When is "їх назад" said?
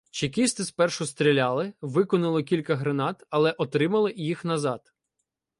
4.17-4.93